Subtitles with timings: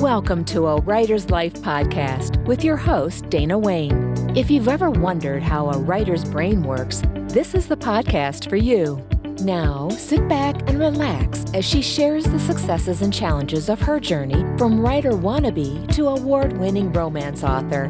[0.00, 4.14] Welcome to a Writer's Life podcast with your host, Dana Wayne.
[4.34, 9.06] If you've ever wondered how a writer's brain works, this is the podcast for you.
[9.44, 14.42] Now, sit back and relax as she shares the successes and challenges of her journey
[14.56, 17.88] from writer wannabe to award winning romance author.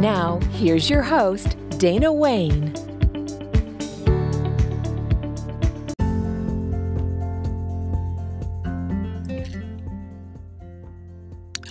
[0.00, 2.74] Now, here's your host, Dana Wayne.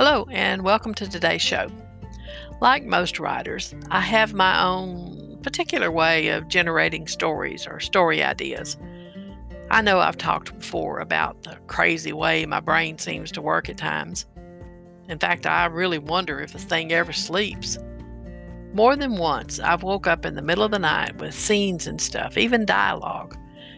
[0.10, 1.68] Hello, and welcome to today's show.
[2.62, 8.78] Like most writers, I have my own particular way of generating stories or story ideas.
[9.70, 13.78] I know I've talked before about the crazy way my brain seems to work at
[13.78, 14.26] times.
[15.10, 17.78] In fact, I really wonder if this thing ever sleeps.
[18.72, 22.00] More than once, I've woke up in the middle of the night with scenes and
[22.00, 23.38] stuff, even dialogue,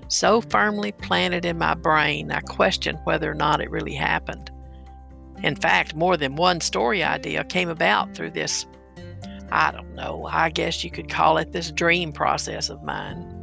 [0.09, 4.51] so firmly planted in my brain I question whether or not it really happened.
[5.43, 8.65] In fact, more than one story idea came about through this,
[9.51, 13.35] I don't know, I guess you could call it this dream process of mine.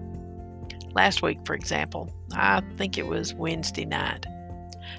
[0.95, 4.27] Last week, for example, I think it was Wednesday night,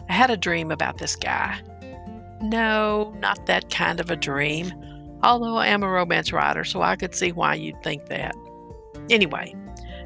[0.10, 1.60] I had a dream about this guy.
[2.42, 4.72] No, not that kind of a dream,
[5.24, 8.36] although I am a romance writer, so I could see why you'd think that.
[9.10, 9.56] Anyway,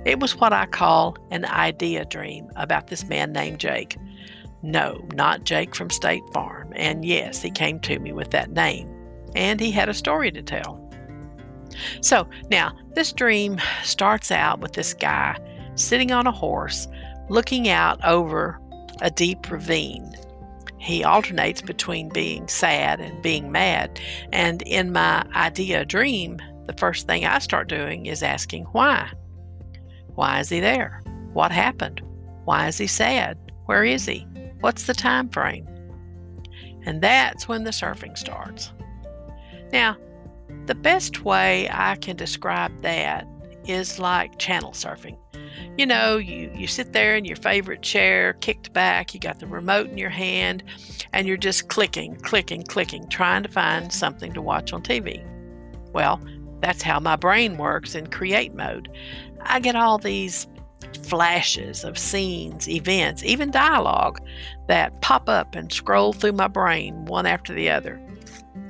[0.05, 3.97] it was what I call an idea dream about this man named Jake
[4.63, 6.71] no, not Jake from State Farm.
[6.75, 8.89] And yes, he came to me with that name.
[9.35, 10.77] And he had a story to tell.
[12.01, 15.37] So now, this dream starts out with this guy
[15.75, 16.87] sitting on a horse
[17.29, 18.59] looking out over
[19.01, 20.13] a deep ravine.
[20.77, 23.99] He alternates between being sad and being mad.
[24.33, 29.11] And in my idea dream, the first thing I start doing is asking why.
[30.15, 31.01] Why is he there?
[31.33, 32.01] What happened?
[32.45, 33.37] Why is he sad?
[33.65, 34.27] Where is he?
[34.61, 35.67] What's the time frame?
[36.85, 38.71] And that's when the surfing starts.
[39.71, 39.97] Now,
[40.65, 43.27] the best way I can describe that
[43.65, 45.17] is like channel surfing.
[45.77, 49.47] You know, you, you sit there in your favorite chair, kicked back, you got the
[49.47, 50.63] remote in your hand,
[51.13, 55.25] and you're just clicking, clicking, clicking, trying to find something to watch on TV.
[55.93, 56.21] Well,
[56.61, 58.89] that's how my brain works in create mode.
[59.41, 60.47] I get all these
[61.03, 64.19] flashes of scenes, events, even dialogue
[64.67, 67.99] that pop up and scroll through my brain one after the other.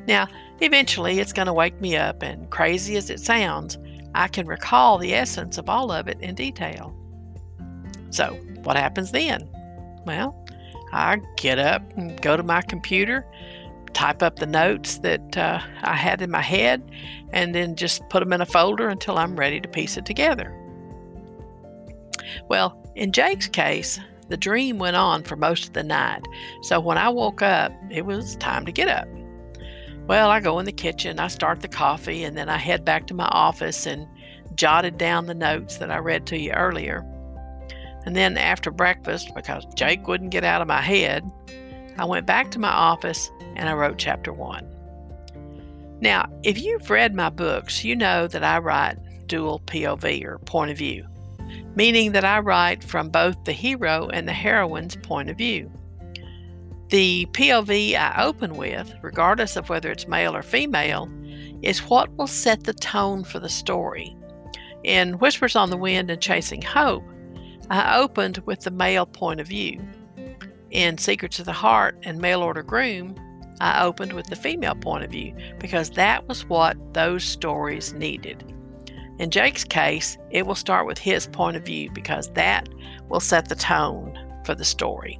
[0.08, 0.28] Now,
[0.60, 3.78] eventually it's going to wake me up, and crazy as it sounds,
[4.14, 6.96] I can recall the essence of all of it in detail.
[8.10, 8.34] So,
[8.64, 9.48] what happens then?
[10.06, 10.38] Well,
[10.92, 13.26] I get up and go to my computer,
[13.94, 16.84] type up the notes that uh, I had in my head,
[17.32, 20.54] and then just put them in a folder until I'm ready to piece it together.
[22.48, 26.22] Well, in Jake's case, the dream went on for most of the night,
[26.64, 29.08] so when I woke up, it was time to get up.
[30.08, 33.08] Well, I go in the kitchen, I start the coffee, and then I head back
[33.08, 34.08] to my office and
[34.56, 37.06] jotted down the notes that I read to you earlier.
[38.06, 41.30] And then after breakfast, because Jake wouldn't get out of my head,
[41.98, 44.68] I went back to my office and I wrote chapter one.
[46.00, 48.98] Now, if you've read my books, you know that I write
[49.28, 51.06] dual POV or point of view
[51.76, 55.72] meaning that I write from both the hero and the heroine's point of view.
[56.90, 61.10] The POV I open with, regardless of whether it's male or female,
[61.62, 64.16] is what will set the tone for the story.
[64.84, 67.04] In Whispers on the Wind and Chasing Hope,
[67.70, 69.80] I opened with the male point of view.
[70.72, 73.16] In Secrets of the Heart and Mail Order Groom,
[73.62, 78.51] I opened with the female point of view because that was what those stories needed.
[79.22, 82.68] In Jake's case, it will start with his point of view because that
[83.08, 85.20] will set the tone for the story.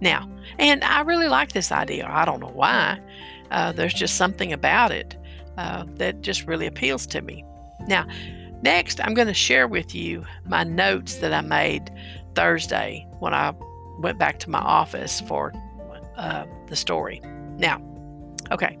[0.00, 0.26] Now,
[0.58, 2.08] and I really like this idea.
[2.08, 2.98] I don't know why.
[3.50, 5.18] Uh, there's just something about it
[5.58, 7.44] uh, that just really appeals to me.
[7.88, 8.06] Now,
[8.62, 11.90] next, I'm going to share with you my notes that I made
[12.34, 13.52] Thursday when I
[13.98, 15.52] went back to my office for
[16.16, 17.20] uh, the story.
[17.58, 17.82] Now,
[18.50, 18.78] okay,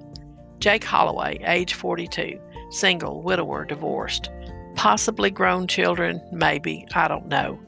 [0.60, 2.40] Jake Holloway, age 42
[2.74, 4.30] single, widower, divorced,
[4.74, 7.58] possibly grown children, maybe, I don't know.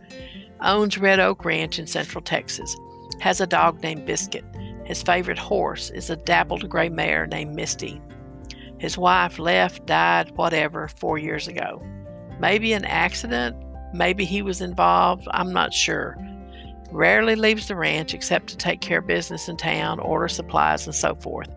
[0.61, 2.77] Owns Red Oak Ranch in Central Texas.
[3.21, 4.45] Has a dog named Biscuit.
[4.85, 8.01] His favorite horse is a dappled gray mare named Misty.
[8.79, 11.83] His wife left, died, whatever, four years ago.
[12.39, 13.57] Maybe an accident,
[13.95, 16.17] maybe he was involved, I'm not sure.
[16.93, 20.95] Rarely leaves the ranch except to take care of business in town, order supplies, and
[20.95, 21.49] so forth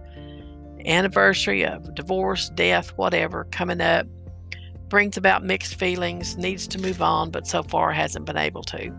[0.85, 4.07] anniversary of divorce, death, whatever coming up,
[4.89, 8.91] brings about mixed feelings, needs to move on, but so far hasn't been able to.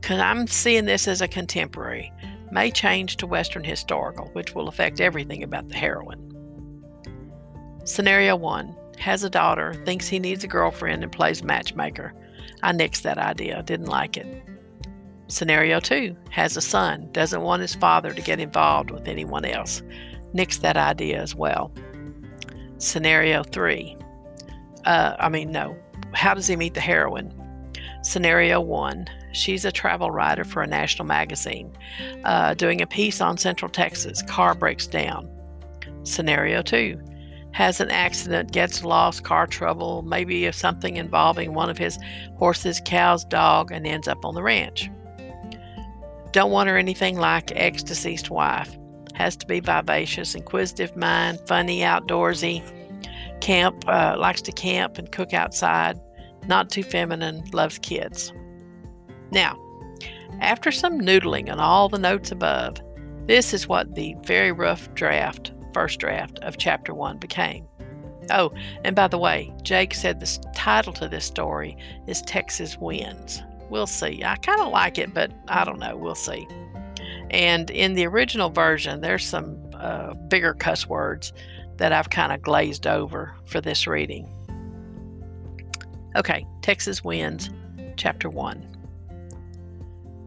[0.00, 2.12] Because I'm seeing this as a contemporary.
[2.50, 6.30] may change to Western historical, which will affect everything about the heroine.
[7.84, 12.14] Scenario 1 has a daughter, thinks he needs a girlfriend, and plays matchmaker.
[12.62, 14.42] I nixed that idea, didn't like it.
[15.28, 19.82] Scenario 2 has a son, doesn't want his father to get involved with anyone else.
[20.34, 21.72] Nixed that idea as well.
[22.78, 23.96] Scenario 3
[24.84, 25.76] uh, I mean, no.
[26.12, 27.32] How does he meet the heroine?
[28.02, 31.76] Scenario 1 She's a travel writer for a national magazine,
[32.22, 34.22] uh, doing a piece on Central Texas.
[34.22, 35.28] Car breaks down.
[36.04, 37.00] Scenario 2
[37.50, 41.98] has an accident, gets lost, car trouble, maybe something involving one of his
[42.36, 44.88] horses, cows, dog, and ends up on the ranch.
[46.34, 48.76] Don't want her anything like ex deceased wife.
[49.14, 52.60] Has to be vivacious, inquisitive mind, funny, outdoorsy.
[53.40, 55.96] Camp, uh, likes to camp and cook outside.
[56.48, 58.32] Not too feminine, loves kids.
[59.30, 59.56] Now,
[60.40, 62.78] after some noodling on all the notes above,
[63.28, 67.68] this is what the very rough draft first draft of chapter one became.
[68.32, 68.52] Oh,
[68.82, 71.76] and by the way, Jake said the title to this story
[72.08, 73.40] is Texas Winds.
[73.70, 74.22] We'll see.
[74.24, 75.96] I kind of like it, but I don't know.
[75.96, 76.46] We'll see.
[77.30, 81.32] And in the original version, there's some uh, bigger cuss words
[81.76, 84.28] that I've kind of glazed over for this reading.
[86.16, 87.50] Okay, Texas Winds,
[87.96, 88.70] Chapter 1.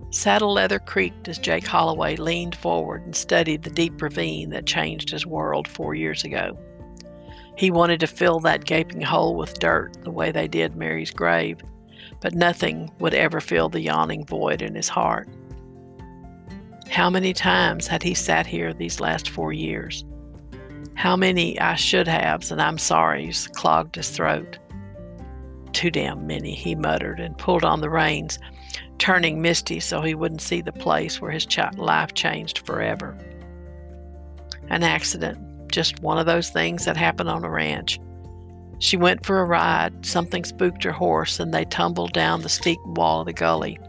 [0.09, 5.09] Saddle leather creaked as Jake Holloway leaned forward and studied the deep ravine that changed
[5.09, 6.57] his world four years ago.
[7.57, 11.59] He wanted to fill that gaping hole with dirt the way they did Mary's grave,
[12.21, 15.29] but nothing would ever fill the yawning void in his heart.
[16.89, 20.05] How many times had he sat here these last four years?
[20.95, 24.57] How many I should have's and I'm sorry's clogged his throat?
[25.73, 28.39] Too damn many, he muttered and pulled on the reins
[28.97, 33.17] turning misty so he wouldn't see the place where his ch- life changed forever.
[34.69, 37.99] An accident, just one of those things that happen on a ranch.
[38.79, 42.79] She went for a ride, something spooked her horse, and they tumbled down the steep
[42.85, 43.79] wall of the gully.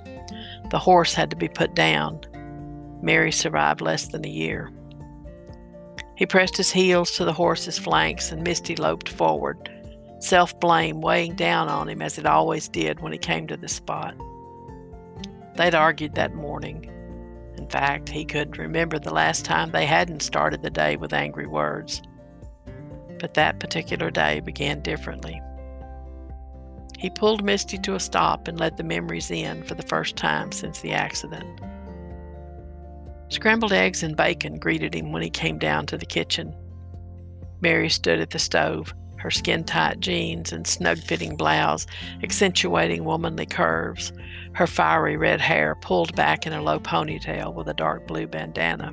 [0.70, 2.20] The horse had to be put down.
[3.02, 4.70] Mary survived less than a year.
[6.16, 9.70] He pressed his heels to the horse's flanks, and Misty loped forward,
[10.20, 13.68] self blame weighing down on him as it always did when he came to the
[13.68, 14.16] spot.
[15.54, 16.90] They'd argued that morning.
[17.56, 21.46] In fact, he could remember the last time they hadn't started the day with angry
[21.46, 22.02] words.
[23.18, 25.40] But that particular day began differently.
[26.98, 30.50] He pulled Misty to a stop and let the memories in for the first time
[30.50, 31.60] since the accident.
[33.28, 36.54] Scrambled eggs and bacon greeted him when he came down to the kitchen.
[37.60, 41.86] Mary stood at the stove, her skin tight jeans and snug fitting blouse
[42.22, 44.12] accentuating womanly curves,
[44.54, 48.92] her fiery red hair pulled back in a low ponytail with a dark blue bandana.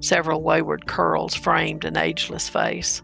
[0.00, 3.02] Several wayward curls framed an ageless face.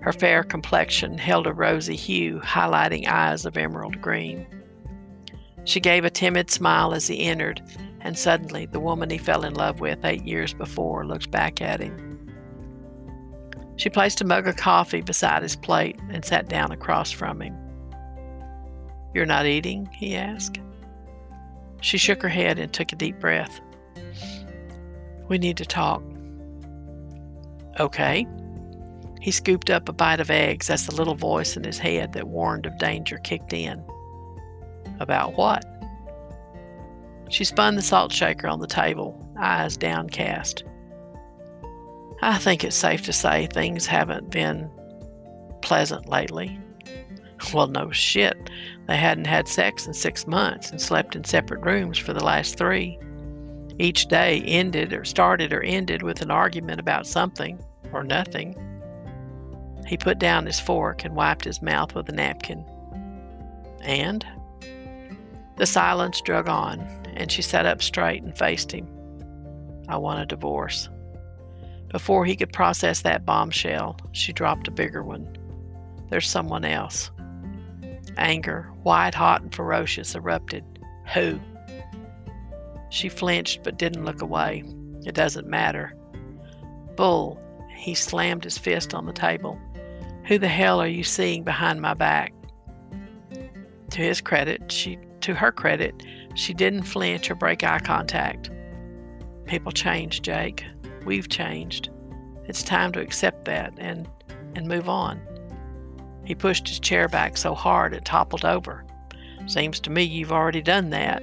[0.00, 4.46] Her fair complexion held a rosy hue, highlighting eyes of emerald green.
[5.64, 7.62] She gave a timid smile as he entered,
[8.00, 11.80] and suddenly the woman he fell in love with eight years before looked back at
[11.80, 12.12] him.
[13.76, 17.56] She placed a mug of coffee beside his plate and sat down across from him.
[19.14, 19.88] You're not eating?
[19.92, 20.58] he asked.
[21.80, 23.60] She shook her head and took a deep breath.
[25.28, 26.02] We need to talk.
[27.80, 28.26] Okay.
[29.20, 32.28] He scooped up a bite of eggs as the little voice in his head that
[32.28, 33.84] warned of danger kicked in.
[34.98, 35.64] About what?
[37.28, 40.64] She spun the salt shaker on the table, eyes downcast.
[42.20, 44.70] I think it's safe to say things haven't been
[45.62, 46.60] pleasant lately.
[47.52, 48.50] Well, no shit.
[48.86, 52.56] They hadn't had sex in six months and slept in separate rooms for the last
[52.56, 52.98] three.
[53.78, 57.62] Each day ended or started or ended with an argument about something
[57.92, 58.56] or nothing.
[59.86, 62.64] He put down his fork and wiped his mouth with a napkin.
[63.82, 64.24] And?
[65.56, 66.80] The silence drug on,
[67.14, 68.88] and she sat up straight and faced him.
[69.88, 70.88] I want a divorce.
[71.88, 75.36] Before he could process that bombshell, she dropped a bigger one.
[76.08, 77.10] There's someone else.
[78.16, 80.64] Anger, white hot and ferocious, erupted.
[81.12, 81.38] Who?
[82.92, 84.64] She flinched but didn't look away.
[85.06, 85.94] It doesn't matter.
[86.94, 87.40] Bull,
[87.74, 89.58] he slammed his fist on the table.
[90.26, 92.34] Who the hell are you seeing behind my back?
[93.92, 96.02] To his credit, she to her credit,
[96.34, 98.50] she didn't flinch or break eye contact.
[99.46, 100.62] People change, Jake.
[101.06, 101.88] We've changed.
[102.44, 104.06] It's time to accept that and
[104.54, 105.18] and move on.
[106.24, 108.84] He pushed his chair back so hard it toppled over.
[109.46, 111.22] Seems to me you've already done that.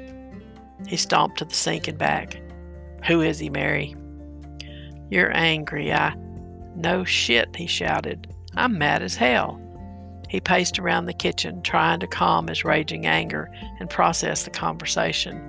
[0.87, 2.41] He stomped to the sink and back.
[3.07, 3.95] Who is he, Mary?
[5.09, 5.91] You're angry.
[5.93, 6.15] I.
[6.75, 8.33] No shit, he shouted.
[8.55, 9.59] I'm mad as hell.
[10.29, 15.43] He paced around the kitchen, trying to calm his raging anger and process the conversation.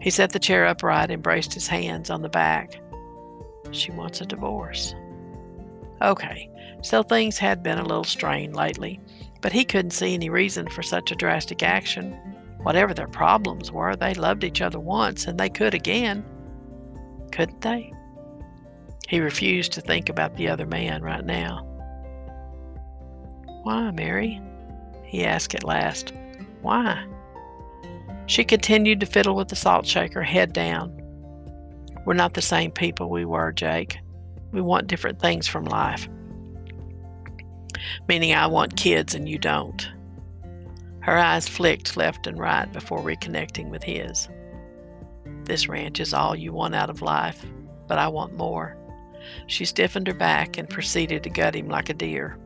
[0.00, 2.80] He set the chair upright and braced his hands on the back.
[3.70, 4.94] She wants a divorce.
[6.02, 6.50] Okay,
[6.82, 9.00] so things had been a little strained lately,
[9.40, 12.16] but he couldn't see any reason for such a drastic action.
[12.62, 16.24] Whatever their problems were, they loved each other once and they could again.
[17.32, 17.92] Couldn't they?
[19.08, 21.64] He refused to think about the other man right now.
[23.62, 24.40] Why, Mary?
[25.04, 26.12] he asked at last.
[26.60, 27.06] Why?
[28.26, 30.94] She continued to fiddle with the salt shaker, head down.
[32.04, 33.98] We're not the same people we were, Jake.
[34.52, 36.08] We want different things from life.
[38.08, 39.88] Meaning, I want kids and you don't.
[41.00, 44.28] Her eyes flicked left and right before reconnecting with his.
[45.44, 47.44] This ranch is all you want out of life,
[47.86, 48.76] but I want more.
[49.46, 52.38] She stiffened her back and proceeded to gut him like a deer.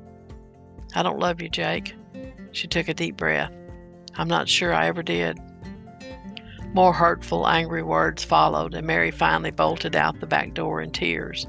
[0.94, 1.94] I don't love you, Jake.
[2.52, 3.52] She took a deep breath.
[4.14, 5.38] I'm not sure I ever did.
[6.74, 11.46] More hurtful, angry words followed, and Mary finally bolted out the back door in tears.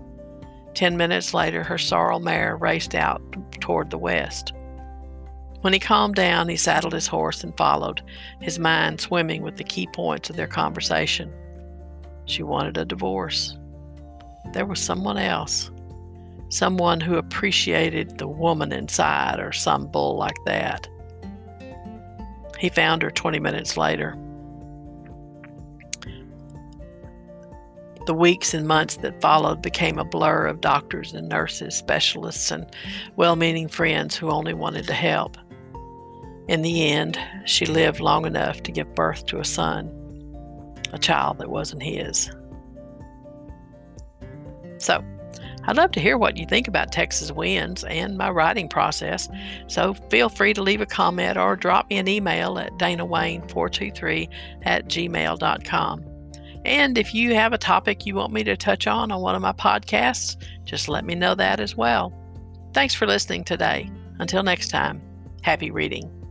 [0.74, 3.22] Ten minutes later, her sorrel mare raced out
[3.62, 4.54] toward the west.
[5.64, 8.02] When he calmed down, he saddled his horse and followed,
[8.42, 11.32] his mind swimming with the key points of their conversation.
[12.26, 13.58] She wanted a divorce.
[14.52, 15.72] There was someone else,
[16.50, 20.90] someone who appreciated the woman inside, or some bull like that.
[22.60, 24.18] He found her 20 minutes later.
[28.06, 32.66] The weeks and months that followed became a blur of doctors and nurses, specialists, and
[33.16, 35.38] well meaning friends who only wanted to help.
[36.48, 39.90] In the end, she lived long enough to give birth to a son,
[40.92, 42.30] a child that wasn't his.
[44.78, 45.04] So,
[45.66, 49.30] I'd love to hear what you think about Texas winds and my writing process.
[49.68, 54.28] So feel free to leave a comment or drop me an email at danawayne423
[54.64, 56.06] at gmail.com.
[56.66, 59.42] And if you have a topic you want me to touch on on one of
[59.42, 60.36] my podcasts,
[60.66, 62.14] just let me know that as well.
[62.74, 63.90] Thanks for listening today.
[64.20, 65.02] Until next time,
[65.44, 66.23] happy reading.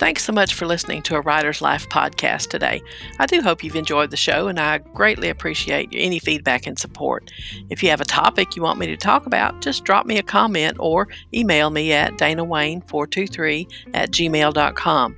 [0.00, 2.82] Thanks so much for listening to a Writer's Life podcast today.
[3.18, 7.30] I do hope you've enjoyed the show, and I greatly appreciate any feedback and support.
[7.68, 10.22] If you have a topic you want me to talk about, just drop me a
[10.22, 15.16] comment or email me at danawayne423 at gmail.com.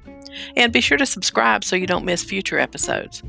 [0.56, 3.22] And be sure to subscribe so you don't miss future episodes.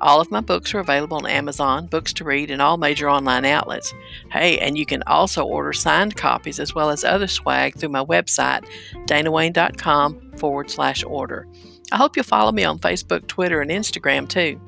[0.00, 3.92] All of my books are available on Amazon, Books2Read, and all major online outlets.
[4.30, 8.04] Hey, and you can also order signed copies as well as other swag through my
[8.04, 8.64] website,
[9.06, 11.46] danawayne.com forward slash order.
[11.92, 14.60] I hope you'll follow me on Facebook, Twitter, and Instagram too.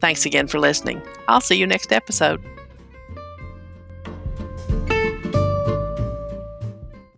[0.00, 1.02] Thanks again for listening.
[1.28, 2.42] I'll see you next episode.